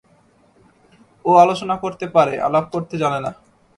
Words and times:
ও 1.25 1.31
আলোচনা 1.35 1.75
করতে 1.75 2.05
পারে, 2.15 2.33
আলাপ 2.47 2.65
করতে 2.73 2.95
জানে 2.97 3.19
না। 3.25 3.31